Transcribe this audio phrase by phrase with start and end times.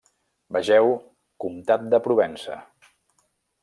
[0.55, 0.89] Vegeu
[1.45, 2.61] comtat de Provença.